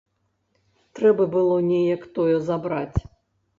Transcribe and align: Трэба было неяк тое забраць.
Трэба 0.99 1.27
было 1.37 1.59
неяк 1.69 2.09
тое 2.19 2.35
забраць. 2.51 2.99